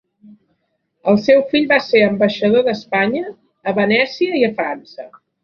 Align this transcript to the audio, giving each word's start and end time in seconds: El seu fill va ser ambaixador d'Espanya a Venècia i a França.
El 1.11 1.19
seu 1.25 1.43
fill 1.51 1.67
va 1.71 1.77
ser 1.89 2.01
ambaixador 2.05 2.65
d'Espanya 2.69 3.23
a 3.71 3.75
Venècia 3.83 4.43
i 4.43 4.43
a 4.51 4.53
França. 4.63 5.09